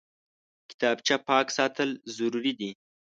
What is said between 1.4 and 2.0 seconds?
ساتل